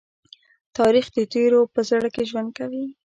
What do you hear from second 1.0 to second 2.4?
د تېرو په زړه کې